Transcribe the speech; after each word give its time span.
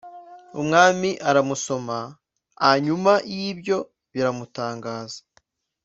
umwami 0.59 1.09
aramusoma 1.29 1.97
anyuma 2.71 3.13
y’ibyo 3.33 3.77
biramutangaza 4.13 5.19